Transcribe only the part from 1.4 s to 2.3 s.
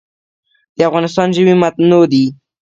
متنوع دي